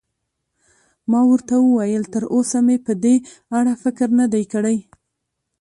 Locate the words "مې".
2.65-2.77